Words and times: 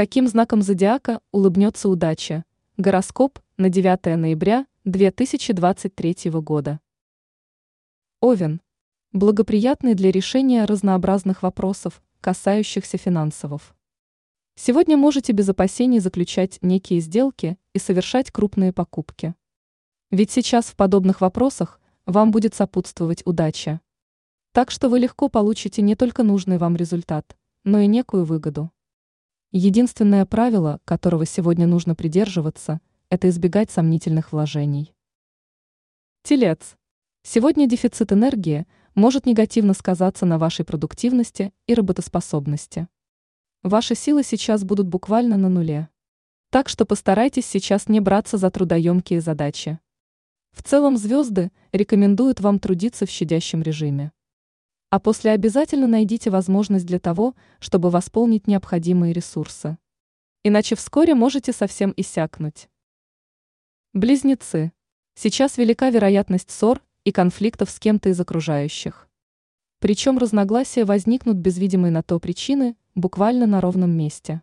Каким 0.00 0.28
знаком 0.28 0.62
зодиака 0.62 1.20
улыбнется 1.30 1.86
удача? 1.86 2.46
Гороскоп 2.78 3.38
на 3.58 3.68
9 3.68 4.16
ноября 4.16 4.66
2023 4.86 6.30
года. 6.40 6.80
Овен. 8.22 8.62
Благоприятный 9.12 9.92
для 9.92 10.10
решения 10.10 10.64
разнообразных 10.64 11.42
вопросов, 11.42 12.02
касающихся 12.22 12.96
финансовых. 12.96 13.76
Сегодня 14.54 14.96
можете 14.96 15.32
без 15.32 15.50
опасений 15.50 15.98
заключать 15.98 16.58
некие 16.62 17.00
сделки 17.00 17.58
и 17.74 17.78
совершать 17.78 18.30
крупные 18.30 18.72
покупки. 18.72 19.34
Ведь 20.10 20.30
сейчас 20.30 20.64
в 20.64 20.76
подобных 20.76 21.20
вопросах 21.20 21.78
вам 22.06 22.30
будет 22.30 22.54
сопутствовать 22.54 23.20
удача. 23.26 23.82
Так 24.52 24.70
что 24.70 24.88
вы 24.88 24.98
легко 24.98 25.28
получите 25.28 25.82
не 25.82 25.94
только 25.94 26.22
нужный 26.22 26.56
вам 26.56 26.74
результат, 26.74 27.36
но 27.64 27.80
и 27.80 27.86
некую 27.86 28.24
выгоду. 28.24 28.70
Единственное 29.52 30.26
правило, 30.26 30.80
которого 30.84 31.26
сегодня 31.26 31.66
нужно 31.66 31.96
придерживаться, 31.96 32.80
это 33.08 33.28
избегать 33.28 33.68
сомнительных 33.68 34.30
вложений. 34.30 34.94
Телец. 36.22 36.76
Сегодня 37.24 37.66
дефицит 37.66 38.12
энергии 38.12 38.68
может 38.94 39.26
негативно 39.26 39.74
сказаться 39.74 40.24
на 40.24 40.38
вашей 40.38 40.64
продуктивности 40.64 41.52
и 41.66 41.74
работоспособности. 41.74 42.86
Ваши 43.64 43.96
силы 43.96 44.22
сейчас 44.22 44.62
будут 44.62 44.86
буквально 44.86 45.36
на 45.36 45.48
нуле. 45.48 45.88
Так 46.50 46.68
что 46.68 46.86
постарайтесь 46.86 47.46
сейчас 47.46 47.88
не 47.88 47.98
браться 47.98 48.36
за 48.36 48.52
трудоемкие 48.52 49.20
задачи. 49.20 49.80
В 50.52 50.62
целом 50.62 50.96
звезды 50.96 51.50
рекомендуют 51.72 52.38
вам 52.38 52.60
трудиться 52.60 53.04
в 53.04 53.10
щадящем 53.10 53.62
режиме. 53.62 54.12
А 54.90 54.98
после 54.98 55.30
обязательно 55.30 55.86
найдите 55.86 56.30
возможность 56.30 56.84
для 56.84 56.98
того, 56.98 57.36
чтобы 57.60 57.90
восполнить 57.90 58.48
необходимые 58.48 59.12
ресурсы. 59.12 59.78
Иначе 60.42 60.74
вскоре 60.74 61.14
можете 61.14 61.52
совсем 61.52 61.94
иссякнуть. 61.96 62.68
Близнецы. 63.92 64.72
Сейчас 65.14 65.58
велика 65.58 65.90
вероятность 65.90 66.50
ссор 66.50 66.82
и 67.04 67.12
конфликтов 67.12 67.70
с 67.70 67.78
кем-то 67.78 68.08
из 68.08 68.20
окружающих. 68.20 69.08
Причем 69.78 70.18
разногласия 70.18 70.84
возникнут 70.84 71.36
без 71.36 71.58
видимой 71.58 71.90
на 71.90 72.02
то 72.02 72.18
причины, 72.18 72.76
буквально 72.96 73.46
на 73.46 73.60
ровном 73.60 73.92
месте. 73.92 74.42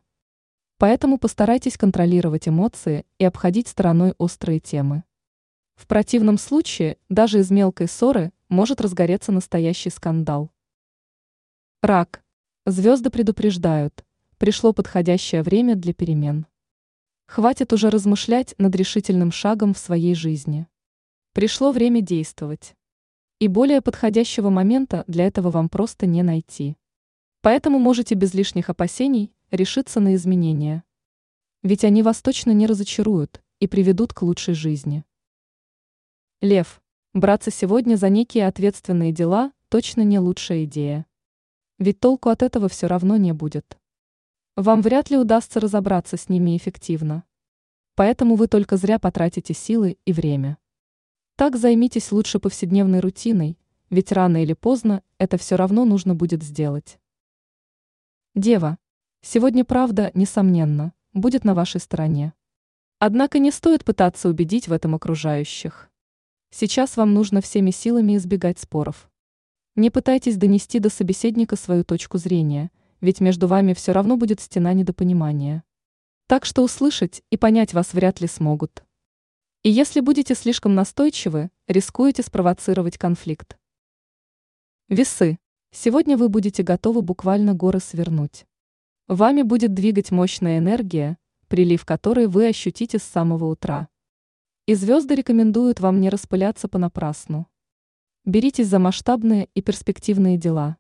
Поэтому 0.78 1.18
постарайтесь 1.18 1.78
контролировать 1.78 2.48
эмоции 2.48 3.06
и 3.20 3.26
обходить 3.26 3.68
стороной 3.68 4.14
острые 4.18 4.60
темы. 4.60 5.04
В 5.78 5.86
противном 5.86 6.40
случае 6.40 6.98
даже 7.08 7.40
из 7.40 7.52
мелкой 7.52 7.88
ссоры 7.88 8.34
может 8.50 8.82
разгореться 8.82 9.32
настоящий 9.32 9.92
скандал. 9.92 10.52
Рак. 11.84 12.24
Звезды 12.66 13.12
предупреждают. 13.12 14.04
Пришло 14.40 14.74
подходящее 14.74 15.44
время 15.44 15.76
для 15.76 15.94
перемен. 15.94 16.48
Хватит 17.28 17.74
уже 17.74 17.92
размышлять 17.92 18.56
над 18.58 18.76
решительным 18.76 19.32
шагом 19.32 19.76
в 19.76 19.78
своей 19.78 20.16
жизни. 20.16 20.68
Пришло 21.34 21.72
время 21.72 22.02
действовать. 22.02 22.76
И 23.40 23.48
более 23.48 23.82
подходящего 23.82 24.50
момента 24.50 25.04
для 25.06 25.28
этого 25.28 25.52
вам 25.52 25.70
просто 25.70 26.08
не 26.08 26.24
найти. 26.24 26.76
Поэтому 27.42 27.78
можете 27.78 28.16
без 28.16 28.34
лишних 28.34 28.72
опасений 28.72 29.32
решиться 29.52 30.00
на 30.00 30.16
изменения. 30.16 30.84
Ведь 31.62 31.84
они 31.84 32.02
вас 32.02 32.24
точно 32.24 32.50
не 32.50 32.66
разочаруют 32.66 33.44
и 33.60 33.68
приведут 33.68 34.14
к 34.14 34.24
лучшей 34.24 34.56
жизни. 34.56 35.06
Лев. 36.42 36.84
Браться 37.16 37.50
сегодня 37.50 37.96
за 37.96 38.10
некие 38.10 38.46
ответственные 38.46 39.12
дела 39.12 39.54
точно 39.70 40.02
не 40.02 40.20
лучшая 40.20 40.66
идея. 40.66 41.08
Ведь 41.80 42.00
толку 42.00 42.30
от 42.30 42.44
этого 42.44 42.70
все 42.70 42.86
равно 42.86 43.18
не 43.18 43.32
будет. 43.32 43.80
Вам 44.56 44.84
вряд 44.84 45.10
ли 45.10 45.18
удастся 45.18 45.60
разобраться 45.60 46.16
с 46.16 46.30
ними 46.30 46.56
эффективно. 46.56 47.24
Поэтому 47.96 48.36
вы 48.36 48.48
только 48.48 48.78
зря 48.78 49.00
потратите 49.00 49.56
силы 49.56 49.98
и 50.06 50.14
время. 50.14 50.60
Так 51.38 51.58
займитесь 51.58 52.12
лучше 52.12 52.38
повседневной 52.38 53.00
рутиной, 53.00 53.58
ведь 53.90 54.12
рано 54.12 54.44
или 54.44 54.54
поздно 54.54 55.02
это 55.18 55.40
все 55.40 55.56
равно 55.56 55.86
нужно 55.86 56.14
будет 56.14 56.44
сделать. 56.44 57.00
Дева. 58.36 58.78
Сегодня 59.22 59.66
правда, 59.66 60.12
несомненно, 60.14 60.94
будет 61.14 61.44
на 61.44 61.56
вашей 61.56 61.82
стороне. 61.82 62.34
Однако 63.00 63.40
не 63.40 63.50
стоит 63.50 63.84
пытаться 63.84 64.30
убедить 64.30 64.68
в 64.68 64.72
этом 64.72 64.94
окружающих. 64.94 65.87
Сейчас 66.60 66.98
вам 66.98 67.14
нужно 67.14 67.40
всеми 67.42 67.70
силами 67.70 68.18
избегать 68.18 68.58
споров. 68.58 69.12
Не 69.76 69.92
пытайтесь 69.92 70.38
донести 70.38 70.80
до 70.80 70.90
собеседника 70.90 71.56
свою 71.56 71.84
точку 71.84 72.18
зрения, 72.18 72.72
ведь 73.00 73.20
между 73.20 73.48
вами 73.48 73.76
все 73.76 73.92
равно 73.92 74.18
будет 74.18 74.40
стена 74.40 74.74
недопонимания. 74.74 75.64
Так 76.26 76.46
что 76.46 76.64
услышать 76.64 77.22
и 77.30 77.38
понять 77.38 77.76
вас 77.76 77.94
вряд 77.94 78.22
ли 78.22 78.28
смогут. 78.28 78.84
И 79.62 79.70
если 79.70 80.00
будете 80.00 80.34
слишком 80.34 80.74
настойчивы, 80.74 81.52
рискуете 81.68 82.24
спровоцировать 82.24 82.98
конфликт. 82.98 83.60
Весы. 84.90 85.38
Сегодня 85.70 86.18
вы 86.18 86.28
будете 86.28 86.64
готовы 86.64 87.04
буквально 87.04 87.54
горы 87.54 87.80
свернуть. 87.80 88.48
Вами 89.08 89.44
будет 89.44 89.76
двигать 89.76 90.10
мощная 90.10 90.58
энергия, 90.58 91.20
прилив 91.50 91.86
которой 91.86 92.26
вы 92.26 92.48
ощутите 92.48 92.98
с 92.98 93.04
самого 93.04 93.46
утра. 93.46 93.90
И 94.68 94.76
звезды 94.76 95.16
рекомендуют 95.16 95.80
вам 95.80 96.02
не 96.02 96.10
распыляться 96.10 96.68
понапрасну. 96.68 97.48
Беритесь 98.26 98.68
за 98.68 98.80
масштабные 98.80 99.48
и 99.54 99.62
перспективные 99.62 100.38
дела. 100.38 100.76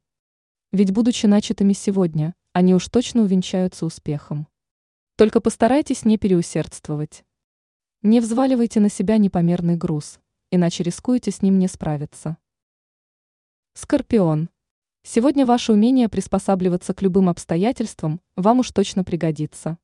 Ведь 0.73 0.91
будучи 0.91 1.25
начатыми 1.25 1.71
сегодня, 1.71 2.35
они 2.51 2.75
уж 2.75 2.89
точно 2.89 3.21
увенчаются 3.21 3.85
успехом. 3.85 4.49
Только 5.15 5.39
постарайтесь 5.39 6.03
не 6.03 6.17
переусердствовать. 6.17 7.23
Не 8.01 8.19
взваливайте 8.19 8.81
на 8.81 8.89
себя 8.89 9.17
непомерный 9.17 9.77
груз, 9.77 10.19
иначе 10.51 10.83
рискуете 10.83 11.31
с 11.31 11.41
ним 11.41 11.57
не 11.57 11.69
справиться. 11.69 12.35
Скорпион. 13.73 14.49
Сегодня 15.03 15.45
ваше 15.45 15.71
умение 15.71 16.09
приспосабливаться 16.09 16.93
к 16.93 17.01
любым 17.01 17.29
обстоятельствам 17.29 18.19
вам 18.35 18.59
уж 18.59 18.69
точно 18.71 19.05
пригодится. 19.05 19.77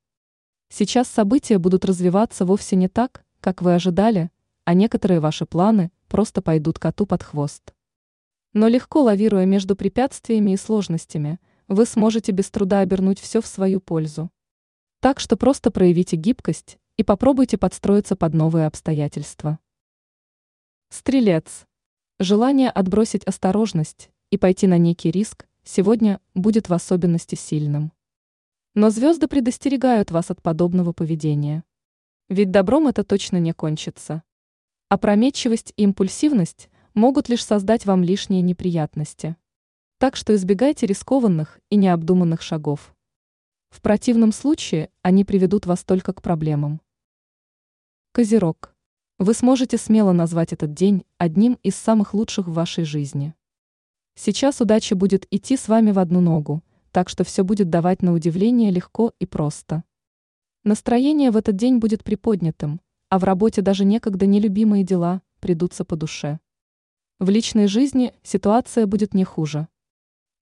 Сейчас 0.68 1.08
события 1.08 1.56
будут 1.56 1.86
развиваться 1.86 2.44
вовсе 2.44 2.76
не 2.76 2.88
так, 2.88 3.23
как 3.44 3.60
вы 3.60 3.74
ожидали, 3.74 4.30
а 4.64 4.72
некоторые 4.72 5.20
ваши 5.20 5.44
планы 5.44 5.92
просто 6.08 6.40
пойдут 6.40 6.78
коту 6.78 7.04
под 7.04 7.22
хвост. 7.22 7.74
Но 8.54 8.68
легко 8.68 9.02
лавируя 9.02 9.44
между 9.44 9.76
препятствиями 9.76 10.52
и 10.52 10.56
сложностями, 10.56 11.38
вы 11.68 11.84
сможете 11.84 12.32
без 12.32 12.50
труда 12.50 12.80
обернуть 12.80 13.20
все 13.20 13.42
в 13.42 13.46
свою 13.46 13.82
пользу. 13.82 14.30
Так 15.00 15.20
что 15.20 15.36
просто 15.36 15.70
проявите 15.70 16.16
гибкость 16.16 16.78
и 16.96 17.02
попробуйте 17.04 17.58
подстроиться 17.58 18.16
под 18.16 18.32
новые 18.32 18.64
обстоятельства. 18.64 19.58
Стрелец. 20.88 21.66
Желание 22.18 22.70
отбросить 22.70 23.24
осторожность 23.24 24.08
и 24.30 24.38
пойти 24.38 24.66
на 24.66 24.78
некий 24.78 25.10
риск 25.10 25.46
сегодня 25.64 26.18
будет 26.34 26.70
в 26.70 26.72
особенности 26.72 27.34
сильным. 27.34 27.92
Но 28.72 28.88
звезды 28.88 29.28
предостерегают 29.28 30.10
вас 30.12 30.30
от 30.30 30.40
подобного 30.40 30.94
поведения. 30.94 31.62
Ведь 32.28 32.50
добром 32.50 32.88
это 32.88 33.04
точно 33.04 33.36
не 33.38 33.52
кончится. 33.52 34.22
Опрометчивость 34.88 35.72
и 35.76 35.82
импульсивность 35.82 36.70
могут 36.94 37.28
лишь 37.28 37.44
создать 37.44 37.84
вам 37.86 38.02
лишние 38.02 38.40
неприятности. 38.40 39.36
Так 39.98 40.16
что 40.16 40.34
избегайте 40.34 40.86
рискованных 40.86 41.60
и 41.68 41.76
необдуманных 41.76 42.40
шагов. 42.40 42.94
В 43.70 43.80
противном 43.82 44.32
случае 44.32 44.90
они 45.02 45.24
приведут 45.24 45.66
вас 45.66 45.84
только 45.84 46.12
к 46.12 46.22
проблемам. 46.22 46.80
Козерог. 48.12 48.74
Вы 49.18 49.34
сможете 49.34 49.78
смело 49.78 50.12
назвать 50.12 50.52
этот 50.52 50.72
день 50.72 51.04
одним 51.18 51.58
из 51.62 51.74
самых 51.74 52.14
лучших 52.14 52.46
в 52.46 52.52
вашей 52.52 52.84
жизни. 52.84 53.34
Сейчас 54.14 54.60
удача 54.60 54.94
будет 54.94 55.26
идти 55.30 55.56
с 55.56 55.68
вами 55.68 55.90
в 55.90 55.98
одну 55.98 56.20
ногу, 56.20 56.62
так 56.92 57.08
что 57.08 57.24
все 57.24 57.42
будет 57.42 57.68
давать 57.68 58.02
на 58.02 58.12
удивление 58.12 58.70
легко 58.70 59.12
и 59.18 59.26
просто. 59.26 59.82
Настроение 60.66 61.30
в 61.30 61.36
этот 61.36 61.56
день 61.56 61.76
будет 61.76 62.02
приподнятым, 62.02 62.80
а 63.10 63.18
в 63.18 63.24
работе 63.24 63.60
даже 63.60 63.84
некогда 63.84 64.24
нелюбимые 64.24 64.82
дела 64.82 65.20
придутся 65.40 65.84
по 65.84 65.94
душе. 65.94 66.40
В 67.18 67.28
личной 67.28 67.66
жизни 67.66 68.14
ситуация 68.22 68.86
будет 68.86 69.12
не 69.12 69.24
хуже. 69.24 69.68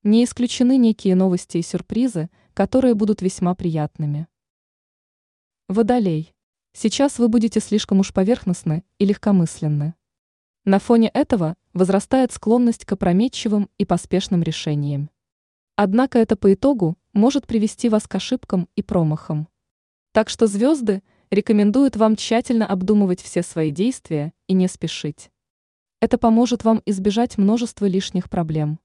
Не 0.04 0.22
исключены 0.22 0.76
некие 0.76 1.16
новости 1.16 1.58
и 1.58 1.62
сюрпризы, 1.62 2.30
которые 2.54 2.94
будут 2.94 3.20
весьма 3.20 3.56
приятными. 3.56 4.28
Водолей. 5.66 6.32
Сейчас 6.72 7.18
вы 7.18 7.28
будете 7.28 7.58
слишком 7.58 7.98
уж 7.98 8.12
поверхностны 8.12 8.84
и 9.00 9.04
легкомысленны. 9.04 9.94
На 10.64 10.78
фоне 10.78 11.08
этого 11.08 11.56
возрастает 11.72 12.30
склонность 12.30 12.84
к 12.84 12.92
опрометчивым 12.92 13.68
и 13.76 13.84
поспешным 13.84 14.44
решениям. 14.44 15.10
Однако 15.74 16.20
это 16.20 16.36
по 16.36 16.54
итогу 16.54 16.96
может 17.12 17.48
привести 17.48 17.88
вас 17.88 18.06
к 18.06 18.14
ошибкам 18.14 18.68
и 18.76 18.82
промахам. 18.82 19.48
Так 20.12 20.28
что 20.28 20.46
звезды 20.46 21.02
рекомендуют 21.30 21.96
вам 21.96 22.16
тщательно 22.16 22.66
обдумывать 22.66 23.22
все 23.22 23.42
свои 23.42 23.70
действия 23.70 24.34
и 24.46 24.52
не 24.52 24.68
спешить. 24.68 25.30
Это 26.00 26.18
поможет 26.18 26.64
вам 26.64 26.82
избежать 26.84 27.38
множества 27.38 27.86
лишних 27.86 28.28
проблем. 28.28 28.78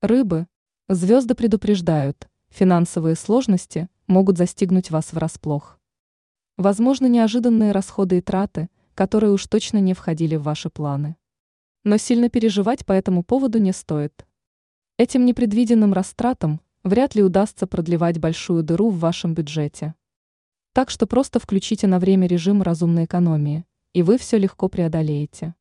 Рыбы. 0.00 0.46
Звезды 0.88 1.34
предупреждают, 1.34 2.28
финансовые 2.48 3.16
сложности 3.16 3.88
могут 4.06 4.38
застигнуть 4.38 4.92
вас 4.92 5.12
врасплох. 5.12 5.80
Возможно, 6.56 7.06
неожиданные 7.06 7.72
расходы 7.72 8.18
и 8.18 8.20
траты, 8.20 8.68
которые 8.94 9.32
уж 9.32 9.44
точно 9.48 9.78
не 9.78 9.94
входили 9.94 10.36
в 10.36 10.44
ваши 10.44 10.70
планы. 10.70 11.16
Но 11.82 11.96
сильно 11.96 12.30
переживать 12.30 12.86
по 12.86 12.92
этому 12.92 13.24
поводу 13.24 13.58
не 13.58 13.72
стоит. 13.72 14.24
Этим 14.96 15.24
непредвиденным 15.24 15.92
растратам 15.92 16.60
вряд 16.84 17.14
ли 17.14 17.22
удастся 17.22 17.66
продлевать 17.66 18.18
большую 18.18 18.62
дыру 18.62 18.90
в 18.90 18.98
вашем 18.98 19.34
бюджете. 19.34 19.94
Так 20.72 20.90
что 20.90 21.06
просто 21.06 21.40
включите 21.40 21.86
на 21.86 21.98
время 21.98 22.26
режим 22.26 22.62
разумной 22.62 23.04
экономии, 23.04 23.64
и 23.92 24.02
вы 24.02 24.18
все 24.18 24.38
легко 24.38 24.68
преодолеете. 24.68 25.54